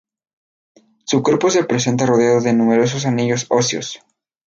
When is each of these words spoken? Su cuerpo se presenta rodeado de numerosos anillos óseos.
Su 1.05 1.21
cuerpo 1.21 1.51
se 1.51 1.63
presenta 1.63 2.07
rodeado 2.07 2.41
de 2.41 2.53
numerosos 2.53 3.05
anillos 3.05 3.45
óseos. 3.51 3.99